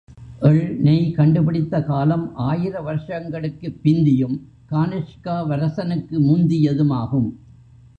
எள் 0.39 0.77
நெய் 0.77 1.11
கண்டு 1.11 1.43
பிடித்த 1.43 1.83
காலம் 1.83 2.35
ஆயிர 2.35 2.81
வருஷங்களுக்குப் 2.81 3.79
பிந்தியும் 3.83 4.39
கானிஷ்காவரசனுக்கு 4.69 6.19
முந்தியது 6.19 6.85
மாகும். 6.85 7.29